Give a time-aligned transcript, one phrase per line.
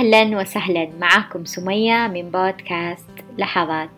[0.00, 0.88] أهلا وسهلا.
[1.00, 3.88] معاكم سمية من بودكاست لحظات.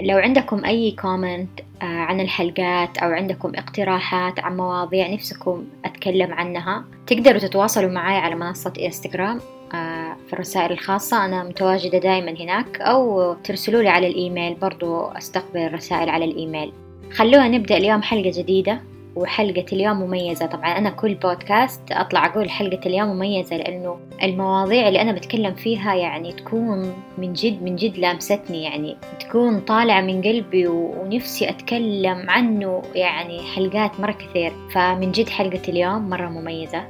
[0.00, 7.38] لو عندكم أي comment عن الحلقات أو عندكم اقتراحات عن مواضيع نفسكم أتكلم عنها تقدروا
[7.38, 9.40] تتواصلوا معي على منصة إنستغرام
[9.74, 11.24] آه، في الرسائل الخاصة.
[11.24, 12.80] أنا متواجدة دائما هناك.
[12.80, 16.72] أو ترسلوا لي على الإيميل برضو أستقبل الرسائل على الإيميل.
[17.12, 18.80] خلونا نبدأ اليوم حلقة جديدة.
[19.16, 20.46] وحلقة اليوم مميزة.
[20.46, 25.94] طبعا أنا كل بودكاست أطلع أقول حلقة اليوم مميزة لأنه المواضيع اللي أنا بتكلم فيها
[25.94, 28.64] يعني تكون من جد من جد لامستني.
[28.64, 34.52] يعني تكون طالعة من قلبي ونفسي أتكلم عنه يعني حلقات مرة كثير.
[34.74, 36.84] فمن جد حلقة اليوم مرة مميزة.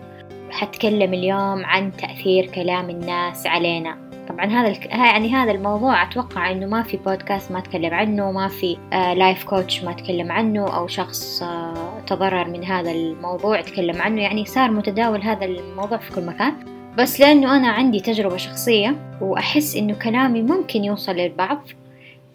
[0.51, 4.11] حتكلم اليوم عن تأثير كلام الناس علينا.
[4.31, 8.77] طبعا هذا يعني هذا الموضوع أتوقع إنه ما في بودكاست ما أتكلم عنه ما في
[8.93, 14.23] لايف كوتش ما أتكلم عنه أو شخص آه، تضرر من هذا الموضوع أتكلم عنه.
[14.23, 16.55] يعني صار متداول هذا الموضوع في كل مكان.
[16.99, 21.63] بس لأنه أنا عندي تجربة شخصية وأحس إنه كلامي ممكن يوصل للبعض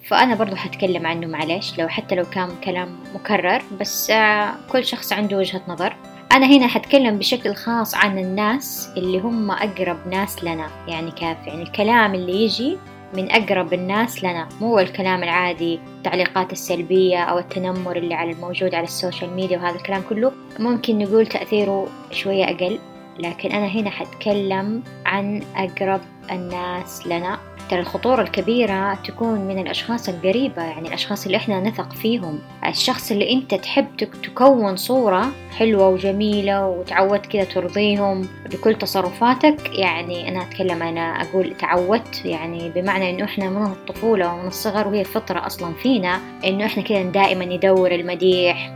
[0.08, 3.62] فأنا برضو حتكلم عنه معلش لو حتى لو كان كلام مكرر.
[3.80, 5.96] بس آه، كل شخص عنده وجهة نظر.
[6.32, 11.64] أنا هنا حتكلم بشكل خاص عن الناس اللي هم أقرب ناس لنا يعني كيف؟ يعني
[11.64, 12.78] الكلام اللي يجي
[13.16, 18.84] من أقرب الناس لنا مو الكلام العادي التعليقات السلبية أو التنمر اللي على الموجود على
[18.84, 20.32] السوشيال ميديا وهذا الكلام كله.
[20.60, 22.80] ممكن نقول تأثيره شوية أقل
[23.20, 27.40] لكن أنا هنا حتكلم عن أقرب الناس لنا.
[27.70, 32.40] ترى الخطورة الكبيرة تكون من الأشخاص القريبة يعني الأشخاص اللي إحنا نثق فيهم.
[32.68, 35.26] الشخص اللي أنت تحب تكون صورة
[35.58, 43.10] حلوة وجميلة وتعودت كذا ترضيهم بكل تصرفاتك يعني أنا أتكلم أنا أقول تعودت يعني بمعنى
[43.10, 47.92] إنه إحنا من الطفولة ومن الصغر وهي فطرة أصلا فينا إنه إحنا كذا دائما ندور
[47.92, 48.72] المديح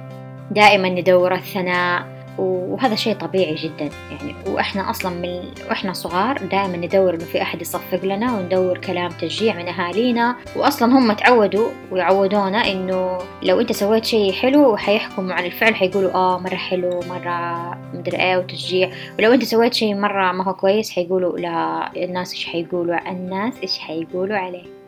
[0.51, 2.18] دائما ندور الثناء.
[2.37, 3.89] وهذا شيء طبيعي جدا.
[4.11, 9.09] يعني وإحنا أصلا من وإحنا صغار دائما ندور إنه في أحد يصفق لنا وندور كلام
[9.09, 10.35] تشجيع من أهالينا.
[10.55, 16.39] واصلا هم تعودوا ويعودونا إنه لو أنت سويت شيء حلو حيحكموا على الفعل حيقولوا آه
[16.39, 18.89] مرة حلو مرة مدري إيه وتشجيع.
[19.19, 23.79] ولو أنت سويت شيء مرة ما هو كويس حيقولوا لا الناس إيش حيقولوا؟ الناس إيش
[23.79, 24.78] حيقولوا عليك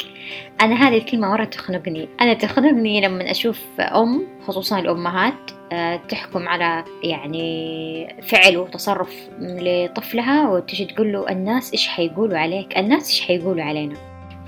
[0.62, 2.10] أنا هذه الكلمة مرة تخنقني.
[2.22, 10.86] أنا تخنقني لما أشوف أم خصوصا الأمهات آه، تحكم على يعني فعل وتصرف لطفلها وتجي
[10.86, 13.96] تقول له الناس إيش حيقولوا عليك؟ الناس إيش حيقولوا علينا؟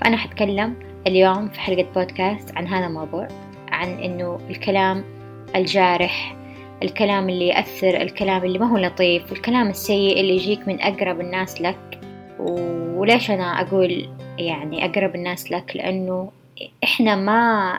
[0.00, 0.74] فأنا حتكلم
[1.06, 3.28] اليوم في حلقة بودكاست عن هذا الموضوع
[3.68, 5.04] عن إنه الكلام
[5.56, 6.36] الجارح
[6.82, 11.60] الكلام اللي يأثر الكلام اللي ما هو لطيف والكلام السيء اللي يجيك من أقرب الناس
[11.60, 12.00] لك.
[12.38, 14.08] وليش أنا أقول
[14.38, 16.30] يعني أقرب الناس لك لأنه
[16.84, 17.72] إحنا ما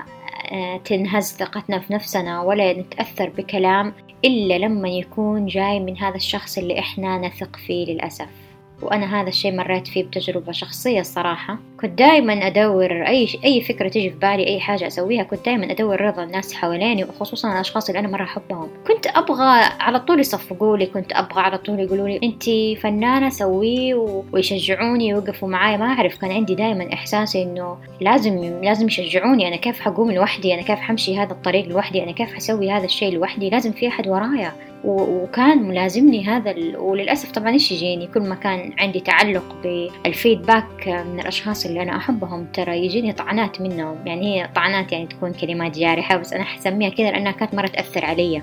[0.51, 3.93] آه، تنهز ثقتنا في نفسنا ولا نتأثر بكلام
[4.25, 8.44] إلا لما يكون جاي من هذا الشخص اللي إحنا نثق فيه للأسف.
[8.81, 11.57] وأنا هذا الشيء مريت فيه بتجربة شخصية الصراحة.
[11.81, 16.01] كنت دائما أدور أي أي فكرة تجي في بالي أي حاجة أسويها كنت دائما أدور
[16.01, 18.69] رضا الناس حواليني وخصوصا الأشخاص اللي أنا مرة أحبهم.
[18.87, 22.43] كنت أبغى على طول يصفقوا لي كنت أبغى على طول يقولوا لي أنت
[22.81, 29.47] فنانة سويه ويشجعوني ويوقفوا معاي ما أعرف كان عندي دائما إحساسي إنه لازم لازم يشجعوني.
[29.47, 33.13] أنا كيف حقوم لوحدي؟ أنا كيف حمشي هذا الطريق لوحدي؟ أنا كيف حسوي هذا الشيء
[33.13, 34.53] لوحدي؟ لازم في أحد ورايا.
[34.83, 36.77] وكان ملازمني هذا ال...
[36.77, 42.45] وللأسف طبعا إيش يجيني؟ كل ما كان عندي تعلق بالفيدباك من الأشخاص اللي أنا أحبهم.
[42.53, 43.97] ترى يجيني طعنات منهم.
[44.05, 48.05] يعني هي طعنات يعني تكون كلمات جارحة بس أنا حسميها كذا لأنها كانت مرة تأثر
[48.05, 48.41] علي.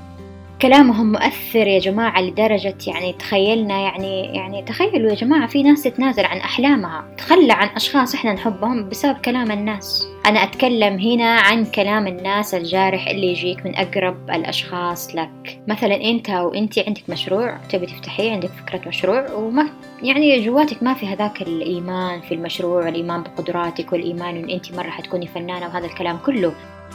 [0.62, 6.24] كلامهم مؤثر يا جماعة لدرجة يعني تخيلنا يعني يعني تخيلوا يا جماعة في ناس تتنازل
[6.24, 10.06] عن أحلامها تخلى عن أشخاص إحنا نحبهم بسبب كلام الناس.
[10.26, 15.62] أنا أتكلم هنا عن كلام الناس الجارح اللي يجيك من أقرب الأشخاص لك.
[15.68, 19.68] مثلا أنت وأنت عندك مشروع تبي تفتحيه عندك فكرة مشروع وما
[20.02, 25.26] يعني جواتك ما في هذاك الإيمان في المشروع الإيمان بقدراتك والإيمان إن أنت مرة حتكوني
[25.26, 26.52] فنانة وهذا الكلام كله.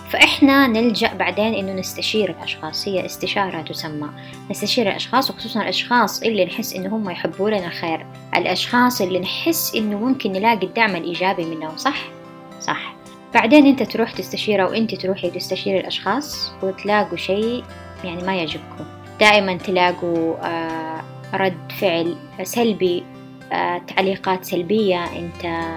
[0.09, 2.87] فإحنا نلجأ بعدين إنه نستشير الأشخاص.
[2.87, 4.09] هي استشارة تسمى.
[4.49, 8.05] نستشير الأشخاص وخصوصا الأشخاص اللي نحس إنه هم يحبوا لنا الخير
[8.35, 11.97] الأشخاص اللي نحس إنه ممكن نلاقي الدعم الإيجابي منهم صح؟
[12.59, 12.95] صح.
[13.33, 17.63] بعدين أنت تروح تستشير أو تروحي تستشير الأشخاص وتلاقوا شيء
[18.03, 18.85] يعني ما يعجبكم.
[19.19, 21.01] دائما تلاقوا آه
[21.33, 23.03] رد فعل سلبي
[23.51, 25.03] آه تعليقات سلبية.
[25.03, 25.67] أنت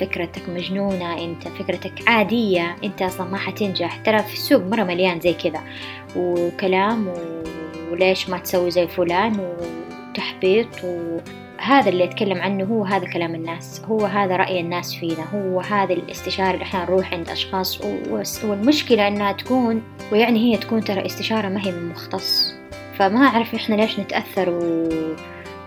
[0.00, 3.96] فكرتك مجنونة أنت فكرتك عادية أنت أصلا ما حتنجح.
[3.96, 5.60] ترى في السوق مرة مليان زي كذا
[6.16, 7.12] وكلام
[7.92, 9.54] وليش ما تسوي زي فلان
[10.10, 15.60] وتحبيط وهذا اللي أتكلم عنه هو هذا كلام الناس هو هذا رأي الناس فينا هو
[15.60, 17.80] هذا الاستشارة اللي إحنا نروح عند أشخاص.
[18.44, 19.82] والمشكلة أنها تكون
[20.12, 22.54] ويعني هي تكون ترى استشارة ما هي من مختص.
[22.98, 24.88] فما أعرف إحنا ليش نتأثر و...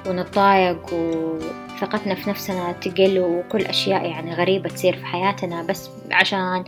[0.09, 1.37] ونتضايق و...
[1.77, 5.63] ثقتنا في نفسنا تقل وكل أشياء يعني غريبة تصير في حياتنا.
[5.63, 6.63] بس عشان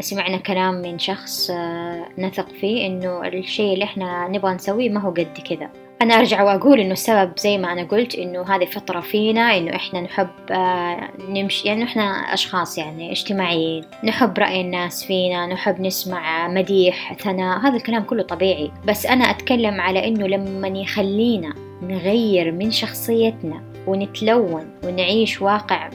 [0.00, 5.10] سمعنا كلام من شخص آه، نثق فيه إنه الشيء اللي إحنا نبغى نسويه ما هو
[5.10, 5.70] قد كذا.
[6.02, 10.00] أنا أرجع وأقول إنه السبب زي ما أنا قلت إنه هذه فترة فينا إنه إحنا
[10.00, 13.84] نحب آه، نمشي يعني إحنا أشخاص يعني اجتماعيين.
[14.04, 18.70] نحب رأي الناس فينا نحب نسمع مديح ثناء هذا الكلام كله طبيعي.
[18.86, 25.90] بس أنا أتكلم على إنه لما يخلينا نغير من شخصيتنا ونتلون ونعيش واقع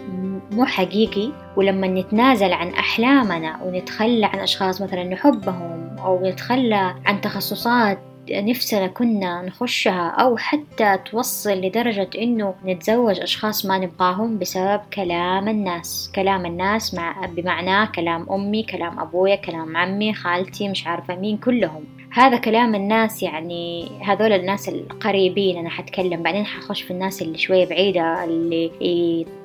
[0.52, 8.00] مو حقيقي ولما نتنازل عن أحلامنا ونتخلى عن أشخاص مثلا نحبهم أو نتخلى عن تخصصات
[8.32, 16.12] نفسنا كنا نخشها أو حتى توصل لدرجة إنه نتزوج أشخاص ما نبغاهم بسبب كلام الناس.
[16.16, 21.84] كلام الناس مع بمعنى كلام أمي كلام أبويا كلام عمي خالتي مش عارفة مين كلهم.
[22.12, 26.24] هذا كلام الناس يعني هذول الناس القريبين أنا حتكلم.
[26.24, 28.72] بعدين حخش في الناس اللي شوية بعيدة اللي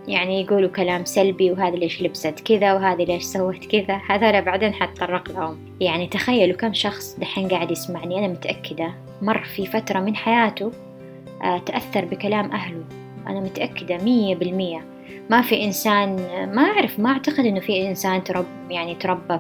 [0.09, 4.01] يعني يقولوا كلام سلبي وهذه ليش لبست كذا وهذه ليش سوت كذا.
[4.09, 8.95] هذول بعدين حتطرق لهم يعني تخيلوا كم شخص دحين قاعد يسمعني أنا متأكدة.
[9.23, 10.73] مر في فترة من حياته
[11.45, 12.85] آه، تأثر بكلام أهله.
[13.27, 14.94] أنا متأكدة مية بالمية.
[15.31, 16.17] ما في إنسان
[16.55, 19.39] ما أعرف ما أعتقد إنه في إنسان ترب يعني تربى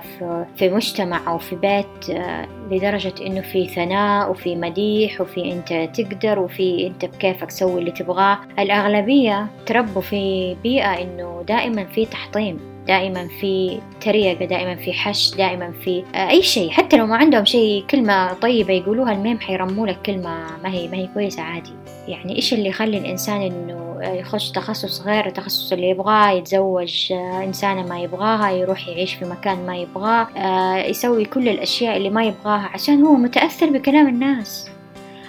[0.57, 6.39] في, مجتمع أو في بيت آه، لدرجة إنه في ثناء وفي مديح وفي أنت تقدر
[6.39, 8.39] وفي أنت بكيفك سوي اللي تبغاه.
[8.59, 12.74] الأغلبية تربوا في بيئة إنه دائما في تحطيم.
[12.87, 16.71] دائما في تريقة دائما في حش دائما في آه، أي شيء.
[16.71, 20.97] حتى لو ما عندهم شيء كلمة طيبة يقولوها المهم حيرموا لك كلمة ما هي ما
[20.97, 21.73] هي كويسة عادي.
[22.09, 27.83] يعني إيش اللي يخلي الإنسان إنه يخش تخصص غير التخصص اللي يبغاه يتزوج آه، إنسانة
[27.83, 32.71] ما يبغاها يروح يعيش في مكان ما يبغاه آه، يسوي كل الأشياء اللي ما يبغاها
[32.75, 34.69] عشان هو متأثر بكلام الناس.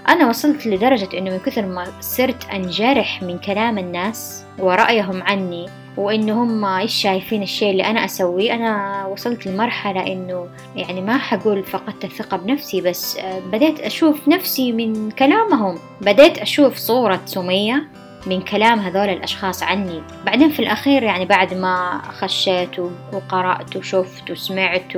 [0.07, 5.66] أنا وصلت لدرجة إنه من كثر ما صرت أنجرح من كلام الناس ورأيهم عني
[5.97, 8.53] وإنه هم إيش شايفين الشيء اللي أنا أسويه.
[8.56, 14.71] أنا وصلت لمرحلة إنه يعني ما حقول فقدت الثقة بنفسي بس آه، بديت أشوف نفسي
[14.71, 15.77] من كلامهم.
[16.01, 17.88] بديت أشوف صورة سمية
[18.27, 20.01] من كلام هذول الأشخاص عني.
[20.25, 22.80] بعدين في الأخير يعني بعد ما خشيت
[23.13, 24.95] وقرأت وشفت وسمعت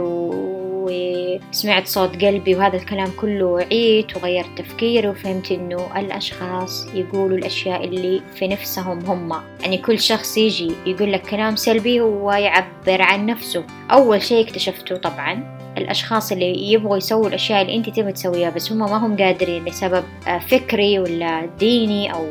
[0.87, 8.21] وسمعت صوت قلبي وهذا الكلام كله وعيت وغيرت تفكيري وفهمت إنه الأشخاص يقولوا الأشياء اللي
[8.35, 9.41] في نفسهم هم.
[9.61, 13.63] يعني كل شخص يجي يقول لك كلام سلبي ويعبر عن نفسه.
[13.91, 18.77] أول شيء اكتشفته طبعا الأشخاص اللي يبغوا يسووا الأشياء اللي أنت تبغي تسويها بس هم
[18.77, 20.03] ما هم قادرين لسبب
[20.47, 22.25] فكري ولا ديني أو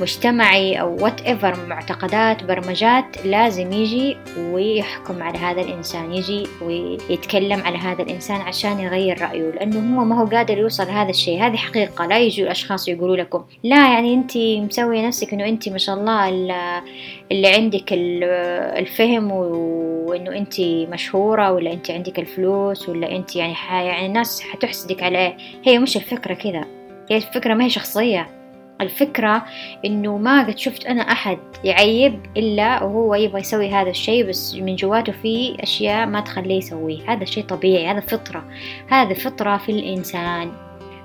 [0.00, 8.02] مجتمعي أو whatever معتقدات برمجات لازم يجي ويحكم على هذا الإنسان يجي ويتكلم على هذا
[8.02, 11.42] الإنسان عشان يغير رأيه لأنه هو ما هو قادر يوصل لهذا الشيء.
[11.42, 15.78] هذه حقيقة لا يجوا الأشخاص يقولوا لكم لا يعني أنت مسوية نفسك أنه أنت ما
[15.78, 16.28] شاء الله
[17.32, 24.40] اللي عندك الفهم وأنه أنت مشهورة ولا أنت عندك الفلوس ولا أنت يعني يعني الناس
[24.40, 26.64] حتحسدك عليه هي مش الفكرة كذا
[27.10, 28.37] هي الفكرة ما هي شخصية.
[28.80, 29.44] الفكرة
[29.84, 34.76] إنه ما قد شفت أنا أحد يعيب إلا وهو يبغى يسوي هذا الشيء بس من
[34.76, 38.44] جواته في أشياء ما تخليه يسويه هذا شيء طبيعي هذا فطرة.
[38.88, 40.52] هذا فطرة في الإنسان.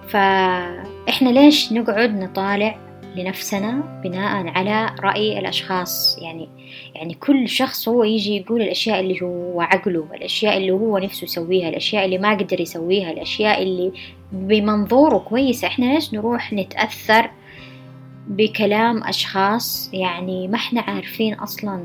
[0.07, 2.75] فإحنا ليش نقعد نطالع
[3.15, 6.49] لنفسنا بناء على رأي الأشخاص؟ يعني
[6.95, 11.69] يعني كل شخص هو يجي يقول الأشياء اللي هو عقله الأشياء اللي هو نفسه يسويها
[11.69, 13.91] الأشياء اللي ما قدر يسويها الأشياء اللي
[14.31, 15.67] بمنظوره كويسة.
[15.67, 17.29] إحنا ليش نروح نتأثر
[18.27, 21.83] بكلام أشخاص يعني ما إحنا عارفين أصلا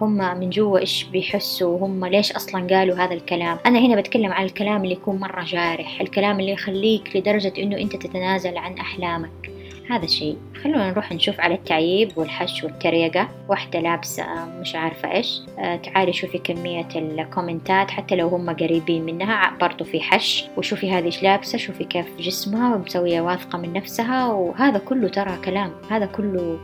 [0.00, 3.58] هم من جوا إيش بيحسوا وهم ليش أصلا قالوا هذا الكلام.
[3.66, 7.96] أنا هنا بتكلم عن الكلام اللي يكون مرة جارح الكلام اللي يخليك لدرجة إنه أنت
[7.96, 9.57] تتنازل عن أحلامك.
[9.90, 10.36] هذا الشيء.
[10.62, 13.28] خلونا نروح نشوف على التعييب والحش والتريقة.
[13.48, 14.24] واحدة لابسة
[14.60, 15.40] مش عارفة إيش.
[15.58, 19.56] آه تعالي شوفي كمية الكومنتات حتى لو هم قريبين منها.
[19.60, 20.44] برضو في حش.
[20.56, 21.58] وشوفي هذه إيش لابسة.
[21.58, 24.26] شوفي كيف جسمها ومسوية واثقة من نفسها.
[24.26, 25.72] وهذا كله ترى كلام.
[25.90, 26.58] هذا كله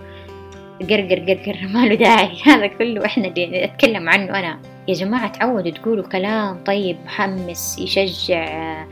[0.81, 2.43] قرقر قرقر ما له داعي.
[2.47, 4.59] هذا كله إحنا اللي نتكلم عنه أنا.
[4.88, 8.85] يا جماعة تعودوا تقولوا كلام طيب محمس يشجع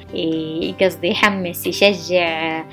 [0.80, 2.64] قصدي يحمس يشجع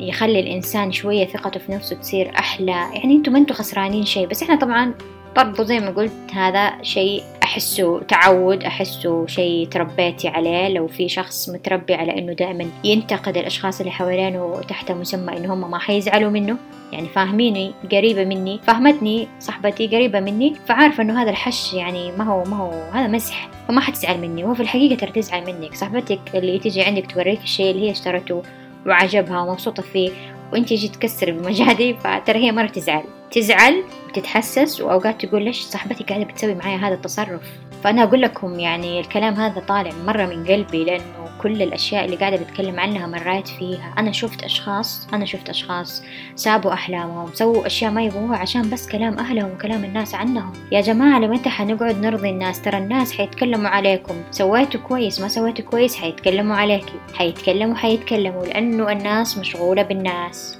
[0.00, 2.72] يخلي الإنسان شوية ثقته في نفسه تصير أحلى.
[2.72, 4.94] يعني أنتم ما أنتم خسرانين شيء بس إحنا طبعا
[5.36, 10.68] برضو زي ما قلت هذا شيء أحسه تعود أحسه شيء تربيتي عليه.
[10.68, 15.70] لو في شخص متربي على إنه دائما ينتقد الأشخاص اللي حوالينه تحت مسمى إنه هم
[15.70, 16.56] ما حيزعلوا منه
[16.92, 22.44] يعني فاهميني قريبة مني فهمتني صاحبتي قريبة مني فعارفة إنه هذا الحش يعني ما هو
[22.44, 24.44] ما هو هذا مسح فما حتزعل مني.
[24.44, 25.74] وهو في الحقيقة ترى تزعل منك.
[25.74, 28.42] صاحبتك اللي تيجي عندك توريك الشيء اللي هي اشترته
[28.86, 30.10] وعجبها ومبسوطة فيه
[30.52, 33.04] وانت جيت تكسر بمجادي فترى هي مرة تزعل.
[33.30, 37.42] تزعل وتتحسس وأوقات تقول ليش صاحبتي قاعدة بتسوي معايا هذا التصرف؟
[37.84, 42.36] فأنا أقول لكم يعني الكلام هذا طالع مرة من قلبي لأنه كل الأشياء اللي قاعدة
[42.36, 43.94] بتكلم عنها مريت فيها.
[43.98, 46.02] أنا شفت أشخاص أنا شفت أشخاص
[46.34, 50.52] سابوا أحلامهم سووا أشياء ما يبغوها عشان بس كلام أهلهم وكلام الناس عنهم.
[50.72, 54.14] يا جماعة أنت حنقعد نرضي الناس ترى الناس حيتكلموا عليكم.
[54.30, 60.58] سويتوا كويس ما سويتوا كويس حيتكلموا عليكي حيتكلموا حيتكلموا لأنه الناس مشغولة بالناس.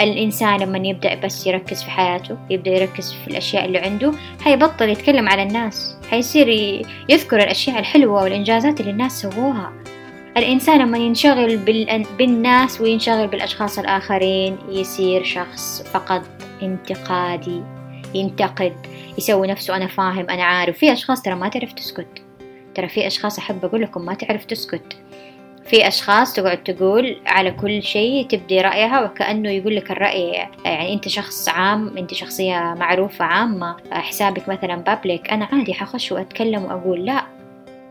[0.00, 5.28] الإنسان لما يبدأ بس يركز في حياته يبدأ يركز في الأشياء اللي عنده حيبطل يتكلم
[5.28, 5.99] على الناس.
[6.10, 6.48] حيصير
[7.08, 9.72] يذكر الأشياء الحلوة والإنجازات اللي الناس سووها.
[10.36, 11.56] الإنسان لما ينشغل
[12.18, 16.22] بالناس وينشغل بالأشخاص الآخرين يصير شخص فقط
[16.62, 17.62] انتقادي
[18.14, 18.72] ينتقد
[19.18, 20.78] يسوي نفسه أنا فاهم أنا عارف.
[20.78, 22.22] في أشخاص ترى ما تعرف تسكت.
[22.74, 24.96] ترى في أشخاص أحب أقول لكم ما تعرف تسكت.
[25.70, 31.08] في أشخاص تقعد تقول على كل شيء تبدي رأيها وكأنه يقول لك الرأي يعني أنت
[31.08, 37.26] شخص عام أنت شخصية معروفة عامة حسابك مثلا بابليك أنا عادي حخش وأتكلم وأقول لا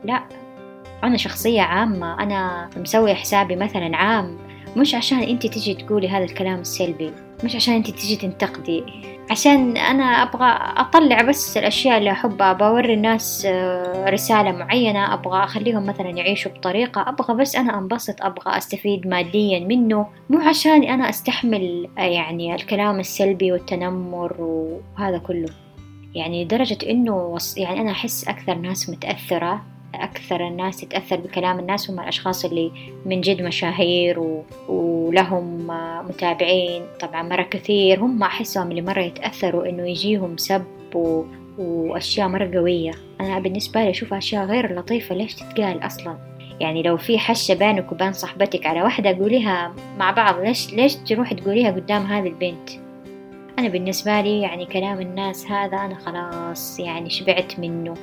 [0.04, 0.24] لا
[1.04, 4.38] أنا شخصية عامة أنا مسوي حسابي مثلا عام
[4.78, 7.12] مش عشان أنت تجي تقولي هذا الكلام السلبي
[7.44, 8.84] مش عشان أنت تجي تنتقدي.
[9.30, 15.86] عشان أنا أبغى أطلع بس الأشياء اللي أحبها بوري الناس آه، رسالة معينة أبغى أخليهم
[15.86, 21.90] مثلا يعيشوا بطريقة أبغى بس أنا أنبسط أبغى أستفيد ماديا منه مو عشان أنا أستحمل
[21.98, 25.50] آه، يعني الكلام السلبي والتنمر وهذا كله.
[26.16, 29.62] يعني لدرجة إنه يعني أنا أحس أكثر ناس متأثرة
[30.04, 32.72] أكثر الناس تتأثر بكلام الناس هم الأشخاص اللي
[33.06, 34.44] من جد مشاهير و...
[34.70, 35.68] ولهم
[36.10, 36.84] متابعين.
[37.00, 40.64] طبعا مرة كثير هم أحسهم اللي مرة يتأثروا إنه يجيهم سب
[40.96, 41.24] و...
[41.58, 42.92] وأشياء مرة قوية.
[43.22, 45.16] أنا بالنسبة لي أشوف أشياء غير لطيفة.
[45.16, 46.18] ليش تتقال أصلا؟
[46.60, 51.36] يعني لو في حشة بينك وبين صاحبتك على واحدة قوليها مع بعض ليش ليش تروحي
[51.36, 52.70] تقوليها قدام هذه البنت؟
[53.60, 57.94] أنا بالنسبة لي يعني كلام الناس هذا أنا خلاص يعني شبعت منه.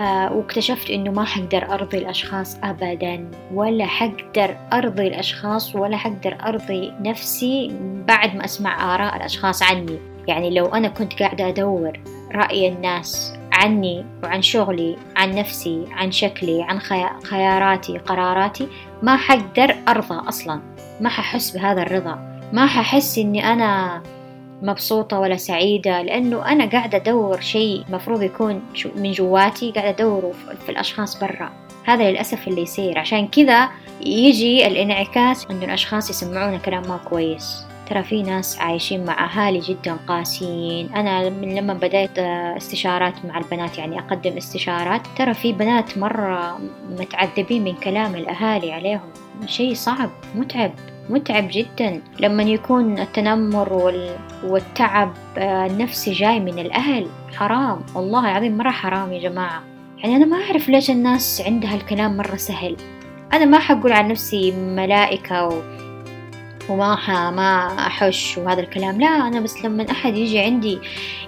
[0.00, 6.92] آه واكتشفت إنه ما حقدر أرضي الأشخاص ابدا ولا حقدر أرضي الأشخاص ولا حقدر أرضي
[7.00, 7.72] نفسي
[8.08, 9.98] بعد ما أسمع آراء الأشخاص عني.
[10.28, 12.00] يعني لو أنا كنت قاعدة أدور
[12.32, 16.78] رأي الناس عني وعن شغلي عن نفسي عن شكلي عن
[17.24, 18.68] خياراتي قراراتي
[19.02, 20.60] ما حقدر أرضى أصلا.
[21.00, 22.40] ما ححس بهذا الرضا.
[22.52, 24.02] ما ححس إني أنا
[24.62, 28.62] مبسوطة ولا سعيدة لأنه أنا قاعدة أدور شيء مفروض يكون
[28.96, 30.32] من جواتي قاعدة أدوره
[30.66, 31.52] في الأشخاص برا.
[31.84, 32.98] هذا للأسف اللي يصير.
[32.98, 33.68] عشان كذا
[34.00, 37.66] يجي الانعكاس أنه الأشخاص يسمعونا كلام ما كويس.
[37.90, 40.94] ترى في ناس عايشين مع أهالي جدا قاسيين.
[40.94, 42.18] أنا من لما بدأت
[42.56, 46.58] استشارات مع البنات يعني أقدم استشارات ترى في بنات مرة
[46.90, 49.10] متعذبين من كلام الأهالي عليهم.
[49.46, 50.72] شيء صعب متعب.
[51.10, 53.94] متعب جدا لما يكون التنمر
[54.44, 57.06] والتعب آه، النفسي جاي من الأهل.
[57.36, 59.62] حرام والله العظيم مرة حرام يا جماعة.
[59.98, 62.76] يعني أنا ما أعرف ليش الناس عندها الكلام مرة سهل.
[63.32, 65.62] أنا ما حقول عن نفسي ملائكة و...
[66.68, 69.00] وما ما أحش وهذا الكلام.
[69.00, 70.78] لا أنا بس لما أحد يجي عندي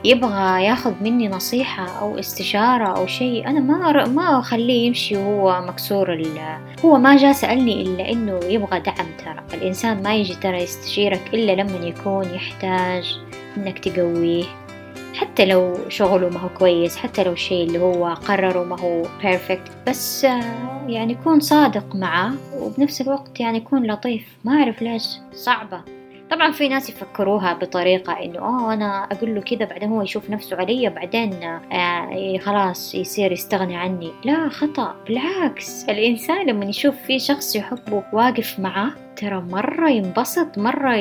[0.05, 6.13] يبغى ياخذ مني نصيحة أو استشارة أو شيء أنا ما ما أخليه يمشي وهو مكسور
[6.13, 6.59] ال...
[6.85, 9.59] هو ما جاء سألني إلا إنه يبغى دعم ترى.
[9.59, 13.19] الإنسان ما يجي ترى يستشيرك إلا لما يكون يحتاج
[13.57, 14.66] إنك تقويه.
[15.17, 19.71] حتى لو شغله ما هو كويس حتى لو شيء اللي هو قرره ما هو بيرفكت
[19.87, 20.25] بس
[20.87, 24.37] يعني يكون صادق معه وبنفس الوقت يعني يكون لطيف.
[24.45, 25.81] ما أعرف ليش صعبة.
[26.31, 30.57] طبعا في ناس يفكروها بطريقة إنه آه أنا أقول له كذا بعدين هو يشوف نفسه
[30.57, 31.33] علي بعدين
[31.73, 34.11] آه خلاص يصير يستغني عني.
[34.25, 34.95] لا خطأ.
[35.09, 40.95] بالعكس الإنسان لما يشوف في شخص يحبه واقف معه ترى مرة ينبسط مرة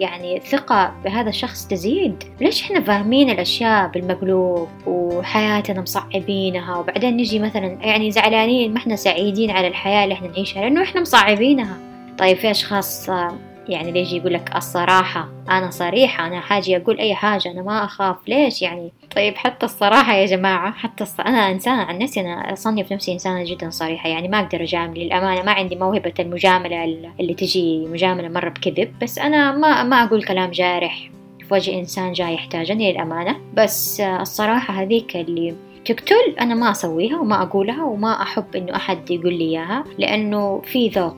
[0.00, 2.24] يعني الثقة بهذا الشخص تزيد.
[2.40, 9.50] ليش إحنا فاهمين الأشياء بالمقلوب وحياتنا مصعبينها؟ وبعدين نجي مثلا يعني زعلانين ما إحنا سعيدين
[9.50, 11.76] على الحياة اللي إحنا نعيشها لأنه إحنا مصعبينها.
[12.18, 13.10] طيب في أشخاص
[13.68, 18.16] يعني ليش يقول لك الصراحة؟ أنا صريحة أنا حاجي أقول أي حاجة أنا ما أخاف.
[18.28, 21.20] ليش يعني؟ طيب حتى الصراحة يا جماعة حتى الص...
[21.20, 24.08] أنا إنسانة عن نفسي أنا أصنف نفسي إنسانة جدا صريحة.
[24.08, 26.84] يعني ما أقدر أجامل للأمانة ما عندي موهبة المجاملة
[27.20, 28.94] اللي تجي مجاملة مرة بكذب.
[29.02, 31.10] بس أنا ما ما أقول كلام جارح
[31.48, 33.36] في وجه إنسان جاي يحتاجني للأمانة.
[33.54, 39.34] بس الصراحة هذيك اللي تقتل أنا ما أسويها وما أقولها وما أحب إنه أحد يقول
[39.34, 41.16] لي إياها لأنه في ذوق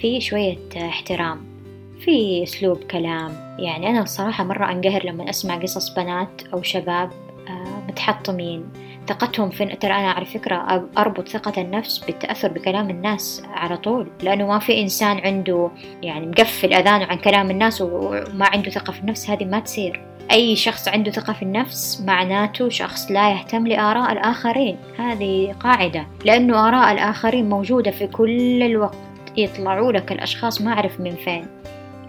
[0.00, 1.55] في شوية احترام.
[2.00, 3.56] في أسلوب كلام.
[3.58, 7.10] يعني أنا الصراحة مرة أنقهر لما أسمع قصص بنات أو شباب
[7.48, 8.64] آه، متحطمين.
[9.08, 14.08] ثقتهم في ترى أنا على فكرة أربط ثقة النفس بالتأثر بكلام الناس على طول.
[14.22, 15.70] لأنه ما في إنسان عنده
[16.02, 20.00] يعني مقفل أذانه عن كلام الناس وما عنده ثقة في النفس هذه ما تصير.
[20.32, 24.76] أي شخص عنده ثقة في النفس معناته شخص لا يهتم لآراء الآخرين.
[24.98, 26.06] هذه قاعدة.
[26.24, 28.96] لأنه آراء الآخرين موجودة في كل الوقت.
[29.36, 31.46] يطلعوا لك الأشخاص ما أعرف من فين.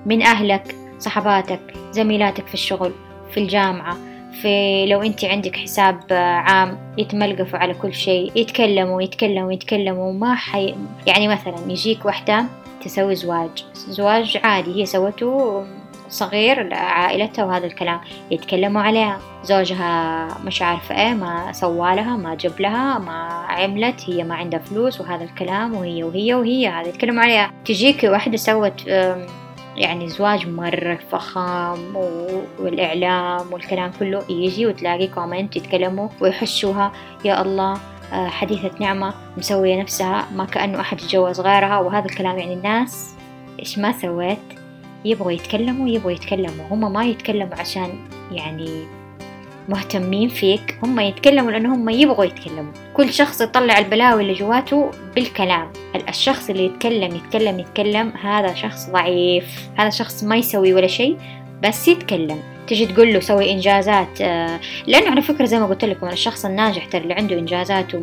[0.08, 1.60] من أهلك صحباتك
[1.92, 2.92] زميلاتك في الشغل
[3.32, 3.98] في الجامعة
[4.42, 10.76] في لو أنت عندك حساب عام يتملقفوا على كل شيء يتكلموا يتكلموا يتكلموا ما حي
[11.08, 12.46] يعني مثلا يجيك واحدة
[12.84, 15.64] تسوي زواج زواج عادي هي سوته
[16.10, 18.00] صغير لعائلتها وهذا الكلام
[18.32, 24.36] يتكلموا عليها زوجها مش عارفة إيه ما سوالها ما جاب لها ما عملت هي ما
[24.36, 27.52] عندها فلوس وهذا الكلام وهي وهي وهي هذا يتكلموا عليها.
[27.66, 28.90] تجيك واحدة سوت
[29.78, 31.96] يعني زواج مرة فخم
[32.60, 36.92] والإعلام والكلام كله يجي وتلاقي comment يتكلموا ويحشوها.
[37.26, 37.74] يا الله
[38.14, 41.80] آه، حديثة نعمة مسوية نفسها ما كأنه أحد يتجوز غيرها.
[41.80, 43.16] وهذا الكلام يعني الناس
[43.60, 44.38] إيش ما سويت
[45.06, 46.66] يبغوا يتكلموا يبغوا يتكلموا.
[46.72, 47.90] هم ما يتكلموا عشان
[48.32, 48.97] يعني
[49.70, 50.80] مهتمين فيك.
[50.84, 52.74] هم يتكلموا لأنه هم يبغوا يتكلموا.
[52.94, 55.72] كل شخص يطلع البلاوي اللي جواته بالكلام.
[56.10, 58.14] الشخص اللي يتكلم يتكلم يتكلم.
[58.22, 59.46] هذا شخص ضعيف.
[59.76, 61.18] هذا شخص ما يسوي ولا شيء
[61.64, 62.40] بس يتكلم.
[62.68, 66.86] تجي تقول له سوي إنجازات آه، لأنه على فكرة زي ما قلت لكم الشخص الناجح
[66.86, 67.96] ترى اللي عنده إنجازات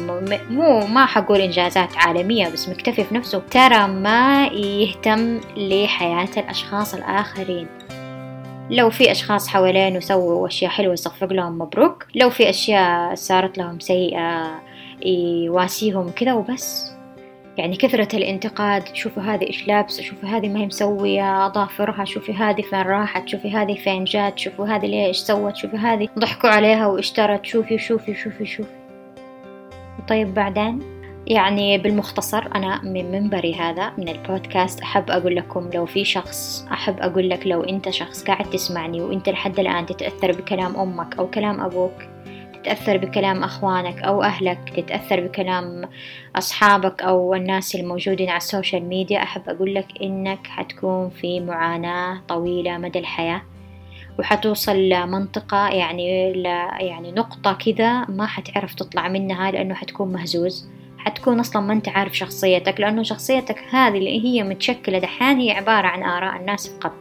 [0.51, 7.67] مو ما حقول إنجازات عالمية بس مكتفي في نفسه ترى ما يهتم لحياة الأشخاص الآخرين.
[8.71, 12.07] لو في أشخاص حوالينه سووا أشياء حلوة يصفق لهم مبروك.
[12.15, 14.61] لو في أشياء صارت لهم سيئة
[15.07, 16.95] يواسيهم كذا وبس.
[17.57, 22.63] يعني كثرة الانتقاد شوفوا هذه إيش لابسة شوفوا هذه ما هي مسوية أظافرها شوفي هذه
[22.63, 26.87] فين راحت شوفي هذه فين جات شوفوا هذه ليه إيش سوت شوفي هذه ضحكوا عليها
[26.87, 28.71] واشترت شوفي شوفي شوفي شوفي.
[30.09, 30.94] طيب بعدين؟
[31.27, 37.01] يعني بالمختصر أنا من منبري هذا من البودكاست أحب أقول لكم لو في شخص أحب
[37.01, 41.61] أقول لك لو أنت شخص قاعد تسمعني وأنت لحد الآن تتأثر بكلام أمك أو كلام
[41.61, 41.93] أبوك
[42.65, 45.89] تتأثر بكلام أخوانك أو أهلك تتأثر بكلام
[46.37, 52.79] أصحابك أو الناس الموجودين على السوشيال ميديا أحب أقول لك إنك حتكون في معاناة طويلة
[52.79, 53.43] مدى الحياة
[54.19, 56.47] وحتوصل لمنطقة يعني ل
[56.81, 60.74] يعني نقطة كذا ما حتعرف تطلع منها لأنه حتكون مهزوز.
[61.05, 65.87] حتكون أصلا ما أنت عارف شخصيتك لأنه شخصيتك هذه اللي هي متشكلة دحين هي عبارة
[65.87, 66.93] عن آراء الناس فقط.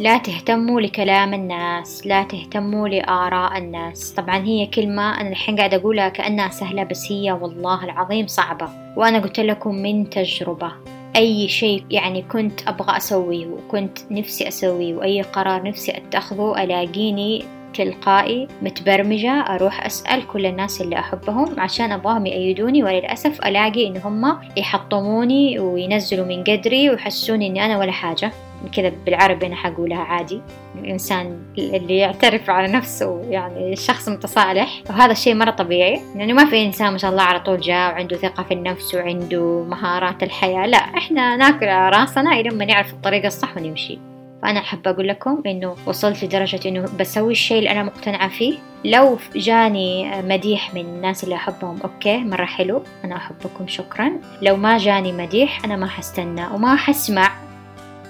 [0.00, 4.12] لا تهتموا لكلام الناس لا تهتموا لآراء الناس.
[4.12, 8.68] طبعا هي كلمة أنا الحين قاعدة أقولها كأنها سهلة بس هي والله العظيم صعبة.
[8.96, 10.72] وأنا قلت لكم من تجربة
[11.16, 17.44] أي شيء يعني كنت أبغى أسويه وكنت نفسي أسويه وأي قرار نفسي أتخذه ألاقيني
[17.76, 24.38] تلقائي متبرمجة أروح أسأل كل الناس اللي أحبهم عشان أبغاهم يأيدوني وللأسف ألاقي إن هم
[24.56, 28.32] يحطموني وينزلوا من قدري ويحسوني إني أنا ولا حاجة.
[28.72, 30.40] كذا بالعربي أنا حقولها عادي.
[30.78, 34.82] الإنسان اللي يعترف على نفسه يعني شخص متصالح.
[34.90, 38.16] وهذا الشيء مرة طبيعي يعني ما في إنسان ما شاء الله على طول جاء وعنده
[38.16, 40.66] ثقة في النفس وعنده مهارات الحياة.
[40.66, 43.98] لا إحنا ناكل على راسنا إلى ما نعرف الطريقة الصح ونمشي.
[44.42, 48.58] فأنا أحب أقول لكم إنه وصلت لدرجة إنه بسوي الشيء اللي أنا مقتنعة فيه.
[48.84, 54.12] لو جاني مديح من الناس اللي أحبهم أوكي مرة حلو أنا أحبكم شكرا.
[54.42, 57.30] لو ما جاني مديح أنا ما حستنى وما حسمع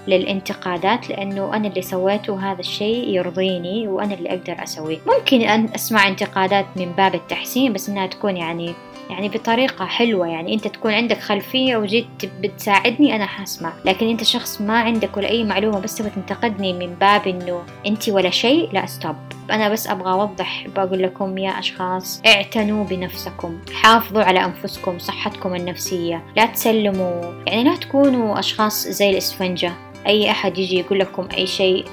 [0.09, 4.99] للانتقادات لأنه أنا اللي سويته هذا الشيء يرضيني وأنا اللي أقدر أسويه.
[5.07, 8.75] ممكن أن أسمع انتقادات من باب التحسين بس إنها تكون يعني
[9.11, 12.07] يعني بطريقة حلوة يعني أنت تكون عندك خلفية وجيت
[12.41, 16.95] بتساعدني أنا حاسمع لكن أنت شخص ما عندك ولا أي معلومة بس تبغى تنتقدني من
[16.95, 19.17] باب إنه أنت ولا شيء لا ستوب
[19.51, 23.59] أنا بس أبغى أوضح بقول لكم يا أشخاص اعتنوا بنفسكم.
[23.75, 26.25] حافظوا على أنفسكم صحتكم النفسية.
[26.37, 27.23] لا تسلموا.
[27.47, 29.73] يعني لا تكونوا أشخاص زي الإسفنجة.
[30.07, 31.85] أي أحد يجي يقول لكم أي شيء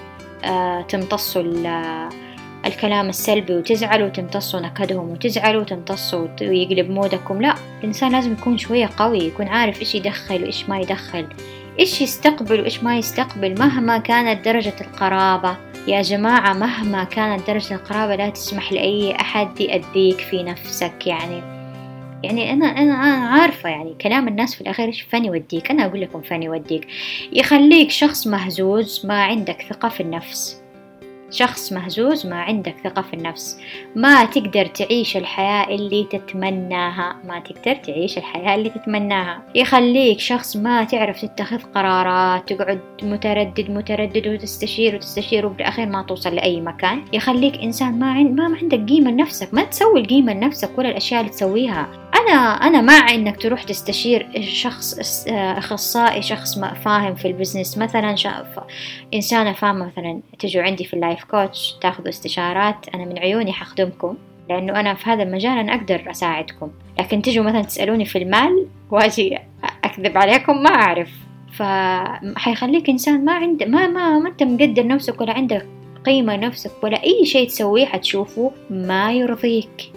[0.46, 1.42] آه تمتصوا
[2.66, 7.42] الكلام السلبي وتزعلوا وتمتصوا نكدهم وتزعلوا وتمتصوا ويقلب مودكم.
[7.42, 11.28] لا الإنسان لازم يكون شوية قوي يكون عارف إيش يدخل وإيش ما يدخل.
[11.80, 15.58] إيش يستقبل وإيش ما يستقبل مهما كانت درجة القرابة.
[15.88, 21.08] يا جماعة مهما كانت درجة القرابة لا تسمح لأي أحد يأذيك في نفسك.
[21.08, 21.42] يعني
[22.24, 25.72] يعني أنا أنا أنا عارفة يعني كلام الناس في الأخير إيش فين يوديك.
[25.72, 26.88] أنا أقول لكم فين يوديك.
[27.34, 30.63] يخليك شخص مهزوز ما عندك ثقة في النفس.
[31.34, 33.58] شخص مهزوز ما عندك ثقة في النفس.
[33.96, 37.16] ما تقدر تعيش الحياة اللي تتمناها.
[37.28, 39.42] ما تقدر تعيش الحياة اللي تتمناها.
[39.56, 46.62] يخليك شخص ما تعرف تتخذ قرارات تقعد متردد متردد وتستشير وتستشير وبالأخير ما توصل لأي
[46.62, 47.02] مكان.
[47.14, 49.54] يخليك إنسان ما, عند ما عندك قيمة لنفسك.
[49.54, 52.03] ما تسوي القيمة لنفسك ولا الأشياء اللي تسويها.
[52.16, 57.78] أنا أنا مع إنك تروح تستشير شخص أخصائي شخص فاهم في ال business.
[57.78, 58.16] مثلا
[59.14, 64.18] إنسانة فاهمة مثلا تجوا عندي في ال life coach تاخذوا استشارات أنا من عيوني حخدمكم
[64.50, 66.72] لأنه أنا في هذا المجال أنا أقدر أساعدكم.
[67.00, 69.38] لكن تجوا مثلا تسألوني في المال واجي
[69.84, 71.10] أكذب عليكم ما أعرف.
[71.54, 75.68] فحيخليك إنسان ما عنده ما ما ما أنت مقدر نفسك ولا عندك
[76.06, 79.92] قيمة نفسك ولا أي شيء تسويه حتشوفه ما يرضيك.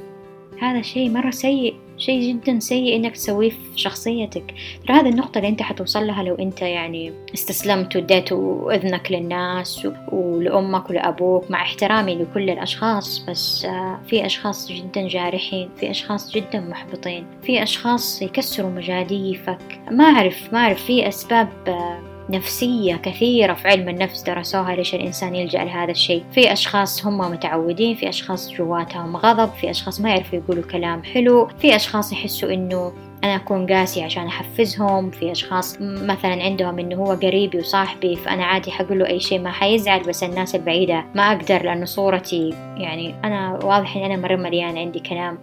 [0.62, 1.74] هذا شيء مرة سيء.
[1.98, 4.54] شيء جدا سيء إنك تسويه في شخصيتك.
[4.88, 8.32] ترى هذه النقطة اللي أنت حتوصل لها لو أنت يعني استسلمت واديت
[8.72, 15.90] اذنك للناس ولأمك ولأبوك مع احترامي لكل الأشخاص بس آه، في أشخاص جدا جارحين في
[15.90, 22.96] أشخاص جدا محبطين في أشخاص يكسروا مجاديفك ما أعرف ما أعرف في أسباب آه، نفسية
[22.96, 26.24] كثيرة في علم النفس درسوها ليش الإنسان يلجأ لهذا الشيء.
[26.32, 31.48] في أشخاص هم متعودين في أشخاص جواتهم غضب في أشخاص ما يعرفوا يقولوا كلام حلو
[31.60, 32.92] في أشخاص يحسوا إنه
[33.24, 38.70] أنا أكون قاسي عشان أحفزهم في أشخاص مثلا عندهم إنه هو قريبي وصاحبي فأنا عادي
[38.70, 43.58] حقول له أي شيء ما حيزعل بس الناس البعيدة ما أقدر لأنه صورتي يعني أنا
[43.64, 45.38] واضح إن أنا مرة مليانة عندي كلام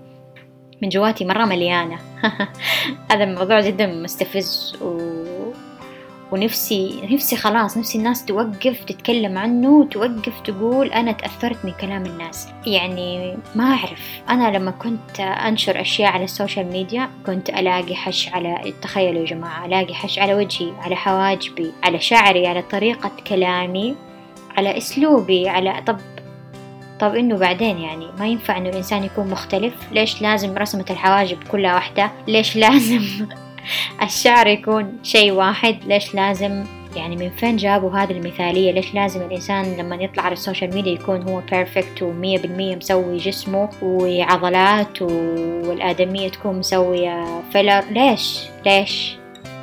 [0.81, 1.97] من جواتي مرة مليانة.
[3.11, 4.97] هذا الموضوع جدا مستفز و
[6.33, 12.47] ونفسي نفسي خلاص نفسي الناس توقف تتكلم عنه وتوقف تقول أنا تأثرت من كلام الناس.
[12.65, 14.21] يعني ما أعرف.
[14.29, 19.25] أنا لما كنت أنشر أشياء على ال social media كنت ألاقي حش على تخيلوا يا
[19.25, 23.95] جماعة ألاقي حش على وجهي على حواجبي على شعري على طريقة كلامي
[24.57, 25.97] على أسلوبي على طب
[26.99, 29.73] طب إنه بعدين يعني ما ينفع إنه الإنسان يكون مختلف.
[29.91, 33.27] ليش لازم رسمة الحواجب كلها واحدة؟ ليش لازم
[34.01, 36.63] الشعر يكون شيء واحد ليش لازم؟
[36.95, 40.91] يعني من فين جابوا هذه المثالية؟ ليش لازم الإنسان لما يطلع على ال social media
[40.91, 49.17] يكون هو perfect ومية بالمية مسوي جسمه وعضلات والآدمية تكون مسوية filler ليش؟ ليش؟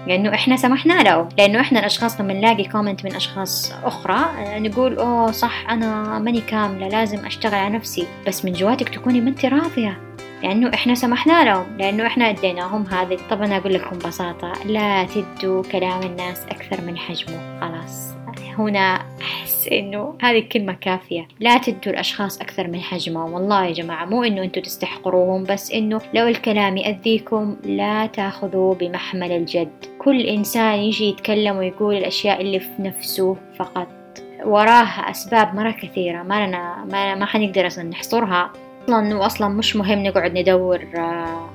[0.07, 1.29] لأنه إحنا سمحنا له.
[1.39, 4.25] لأنه إحنا الأشخاص لما نلاقي كومنت من أشخاص أخرى
[4.59, 8.07] نقول أوه صح أنا ماني كاملة لازم أشتغل على نفسي.
[8.27, 10.10] بس من جواتك تكوني ما أنت راضية
[10.43, 13.19] لأنه إحنا سمحنا لهم لأنه إحنا أديناهم هذه.
[13.31, 17.61] طبعا أقول لكم ببساطة لا تدوا كلام الناس أكثر من حجمه.
[17.61, 18.11] خلاص.
[18.59, 21.29] هنا أحس إنه هذه الكلمة كافية.
[21.41, 23.33] لا تدوا الأشخاص أكثر من حجمهم.
[23.33, 29.33] والله يا جماعة مو إنه أنتوا تستحقروهم بس إنه لو الكلام يأذيكم لا تاخذوه بمحمل
[29.33, 29.71] الجد.
[29.99, 33.89] كل إنسان يجي يتكلم ويقول الأشياء اللي في نفسه فقط.
[34.45, 38.53] وراها أسباب مرة كثيرة ما لنا ما, ما حنقدر أصلا نحصرها.
[38.85, 41.51] أصلا وأصلا مش مهم نقعد ندور آه،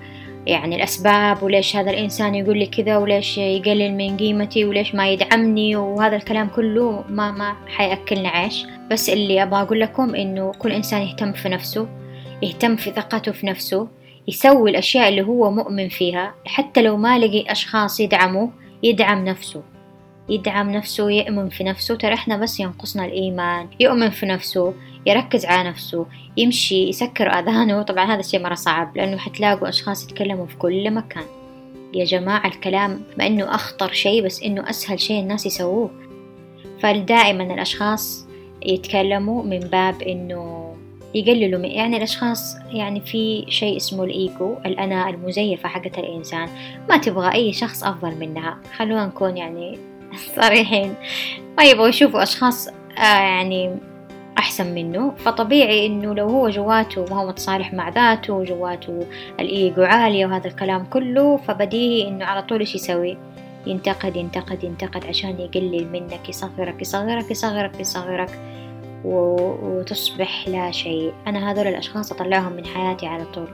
[0.48, 5.76] يعني الأسباب وليش هذا الإنسان يقول لي كذا وليش يقلل من قيمتي وليش ما يدعمني
[5.76, 8.66] وهذا الكلام كله ما ما حيأكلنا عيش.
[8.92, 11.88] بس اللي أبغى أقول لكم إنه كل إنسان يهتم في نفسه
[12.42, 13.88] يهتم في ثقته في نفسه
[14.28, 16.34] يسوي الأشياء اللي هو مؤمن فيها.
[16.46, 18.50] حتى لو ما لقي أشخاص يدعموه
[18.84, 19.64] يدعم نفسه
[20.30, 21.96] يدعم نفسه يؤمن في نفسه.
[21.96, 24.74] ترى إحنا بس ينقصنا الإيمان يؤمن في نفسه
[25.06, 26.06] يركز على نفسه
[26.38, 27.82] يمشي يسكر آذانه.
[27.82, 31.24] طبعا هذا الشيء مرة صعب لأنه حتلاقوا أشخاص يتكلموا في كل مكان.
[31.94, 35.92] يا جماعة الكلام ما إنه أخطر شيء بس إنه أسهل شيء الناس يسووه.
[36.80, 38.28] فدائما الأشخاص
[38.66, 40.76] يتكلموا من باب إنه
[41.16, 46.50] يقللوا من يعني الأشخاص يعني في شيء اسمه الإيجو الأنا المزيفة حقت الإنسان.
[46.90, 48.58] ما تبغى أي شخص أفضل منها.
[48.78, 49.80] خلونا نكون يعني
[50.42, 50.96] صريحين.
[51.58, 53.76] ما يبغوا يشوفوا أشخاص آه يعني
[54.38, 55.14] أحسن منه.
[55.18, 59.06] فطبيعي إنه لو هو جواته ما هو متصالح مع ذاته وجواته
[59.40, 63.18] الإيجو عالية وهذا الكلام كله فبديهي إنه على طول إيش يسوي؟
[63.68, 68.40] ينتقد ينتقد ينتقد عشان يقلل منك يصغرك يصغرك يصغرك يصغرك
[69.04, 71.14] وتصبح لا شيء.
[71.28, 73.48] أنا هذول الأشخاص أطلعهم من حياتي على طول.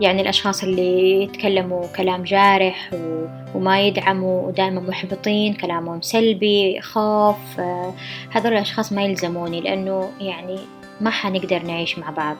[0.00, 3.26] يعني الأشخاص اللي يتكلموا كلام جارح و...
[3.54, 7.94] وما يدعموا ودائما محبطين كلامهم سلبي خوف آه،
[8.30, 10.58] هذول الأشخاص ما يلزموني لأنه يعني
[11.00, 12.36] ما حنقدر نعيش مع بعض.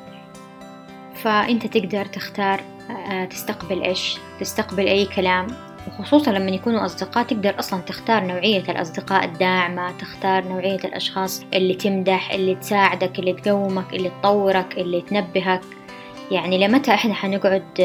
[1.14, 5.46] فأنت تقدر تختار آه، تستقبل إيش؟ تستقبل أي كلام.
[5.88, 12.32] وخصوصا لما يكونوا أصدقاء تقدر أصلا تختار نوعية الأصدقاء الداعمة تختار نوعية الأشخاص اللي تمدح
[12.32, 15.62] اللي تساعدك اللي تقومك اللي تطورك اللي تنبهك.
[16.30, 17.78] يعني لمتى إحنا حنقعد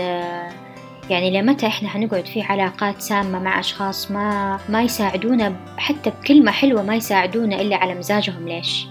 [1.10, 6.84] يعني لمتى إحنا حنقعد في علاقات سامة مع أشخاص ما ما يساعدونا حتى بكلمة حلوة
[6.84, 8.88] ما يساعدونا إلا على مزاجهم ليش؟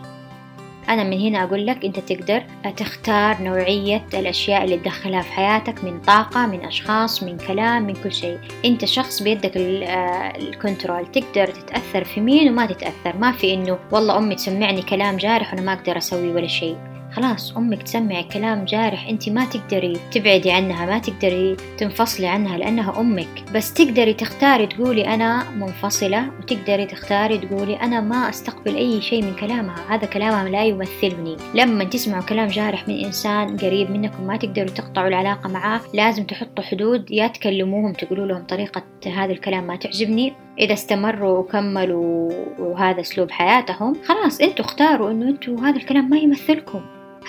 [0.88, 2.42] أنا من هنا أقول لك أنت تقدر
[2.76, 8.12] تختار نوعية الأشياء اللي تدخلها في حياتك من طاقة من أشخاص من كلام من كل
[8.12, 8.38] شيء.
[8.64, 11.06] أنت شخص بيدك الكنترول.
[11.06, 13.16] تقدر تتأثر في مين وما تتأثر.
[13.16, 16.89] ما في إنه والله أمي تسمعني كلام جارح وأنا ما أقدر أسوي ولا شيء.
[17.12, 23.00] خلاص أمك تسمع كلام جارح أنت ما تقدري تبعدي عنها ما تقدري تنفصلي عنها لأنها
[23.00, 23.44] أمك.
[23.54, 29.34] بس تقدري تختاري تقولي أنا منفصلة وتقدري تختاري تقولي أنا ما أستقبل أي شيء من
[29.34, 29.76] كلامها.
[29.88, 31.36] هذا كلامها لا يمثلني.
[31.54, 35.80] لما تسمعوا كلام جارح من إنسان قريب منكم ما تقدروا تقطعوا العلاقة معاه.
[35.94, 40.32] لازم تحطوا حدود يا تكلموهم تقولوا لهم طريقة هذا الكلام ما تعجبني.
[40.58, 46.80] إذا استمروا وكملوا وهذا أسلوب حياتهم خلاص أنتوا اختاروا إنه أنتوا هذا الكلام ما يمثلكم.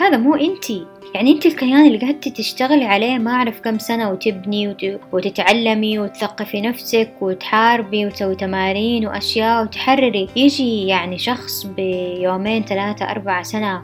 [0.02, 0.86] هذا مو إنتي.
[1.16, 5.00] يعني انت الكيان اللي قعدتي تشتغلي عليه ما أعرف كم سنة وتبني وت...
[5.12, 10.30] وتتعلمي وتثقفي نفسك وتحاربي وتسوي تمارين وأشياء وتحرري.
[10.36, 13.82] يجي يعني شخص بيومين ثلاثة أربعة سنة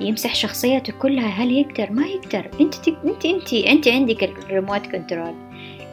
[0.00, 2.50] يمسح شخصيته كلها هل يقدر؟ ما يقدر.
[2.60, 2.96] أنت تك...
[3.04, 5.34] أنت أنت أنت عندك ال remote control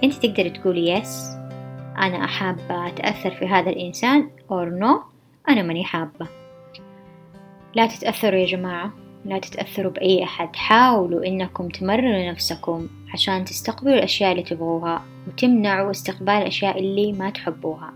[0.03, 1.37] أنت تقدري تقولي yes
[1.97, 4.99] أنا حابة أتأثر في هذا الإنسان or no no.
[5.49, 6.27] أنا ماني حابة.
[7.75, 9.06] لا تتأثروا يا جماعة.
[9.27, 10.55] لا تتأثروا بأي أحد.
[10.55, 17.93] حاولوا إنكم تمرنوا نفسكم عشان تستقبلوا الأشياء اللي تبغوها وتمنعوا استقبال الأشياء اللي ما تحبوها.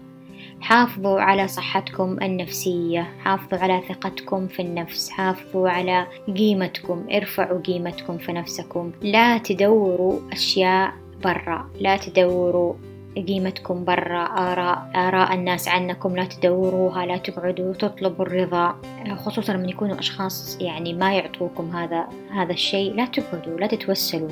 [0.62, 8.32] حافظوا على صحتكم النفسية حافظوا على ثقتكم في النفس حافظوا على قيمتكم ارفعوا قيمتكم في
[8.32, 8.92] نفسكم.
[9.02, 12.74] لا تدوروا أشياء برا لا تدوروا
[13.16, 18.76] قيمتكم برا آراء آراء الناس عنكم لا تدوروها لا تقعدوا تطلبوا الرضا.
[19.16, 24.30] خصوصا لما يكونوا أشخاص يعني ما يعطوكم هذا هذا الشيء لا تقعدوا لا تتوسلوا.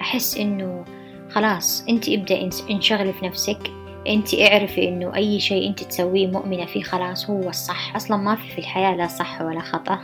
[0.00, 0.84] أحس إنه
[1.30, 3.70] خلاص أنت ابدأ انشغلي في نفسك.
[4.08, 7.96] أنت اعرفي إنه أي شيء أنت تسويه مؤمنة فيه خلاص هو الصح.
[7.96, 9.98] أصلا ما في في الحياة لا صح ولا خطأ.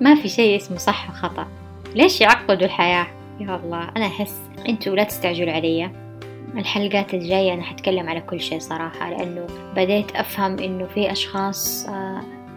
[0.00, 1.46] ما في شيء اسمه صح وخطأ.
[1.94, 3.06] ليش يعقدوا الحياة؟
[3.40, 6.07] يا الله أنا أحس أنتوا لا تستعجلوا علي.
[6.56, 11.86] الحلقات الجاية أنا حتكلم على كل شيء صراحة لأنه بديت أفهم إنه في أشخاص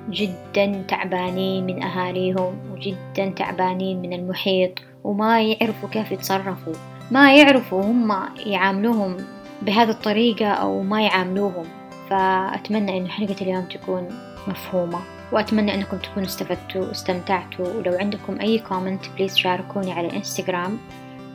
[0.09, 6.73] جدا تعبانين من أهاليهم وجدا تعبانين من المحيط وما يعرفوا كيف يتصرفوا.
[7.11, 8.13] ما يعرفوا هم
[8.45, 9.17] يعاملوهم
[9.61, 11.65] بهذه الطريقة أو ما يعاملوهم.
[12.09, 14.07] فأتمنى إنه حلقة اليوم تكون
[14.47, 14.99] مفهومة
[15.31, 20.77] وأتمنى أنكم تكونوا استفدتوا واستمتعتوا ولو عندكم أي comment please شاركوني على الإنستغرام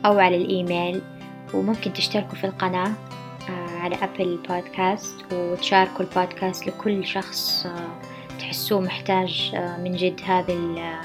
[0.05, 1.01] أو على الإيميل.
[1.53, 2.91] وممكن تشتركوا في القناة
[3.81, 7.67] على Apple Podcast وتشاركوا البودكاست لكل شخص
[8.39, 10.99] تحسوه محتاج من جد هذه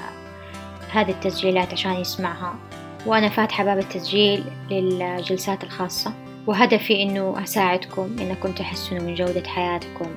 [0.91, 2.55] هذه التسجيلات عشان يسمعها.
[3.05, 6.13] وأنا فاتحة باب التسجيل للجلسات الخاصة.
[6.47, 10.07] وهدفي إنه أساعدكم إنكم تحسنوا من جودة حياتكم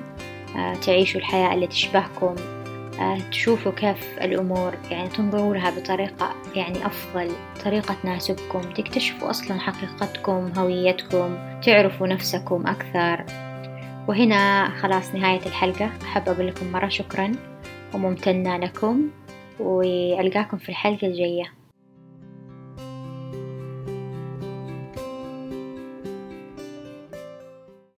[0.85, 2.35] تعيشوا الحياة اللي تشبهكم.
[3.31, 7.31] تشوفوا كيف الأمور يعني تنظروا لها بطريقة يعني أفضل
[7.65, 13.25] طريقة تناسبكم تكتشفوا أصلا حقيقتكم هويتكم تعرفوا نفسكم أكثر.
[14.07, 15.91] وهنا خلاص نهاية الحلقة.
[16.03, 17.31] أحب أقول لكم مرة شكرا
[17.93, 19.09] وممتنة لكم
[19.59, 21.51] وألقاكم في الحلقة الجاية.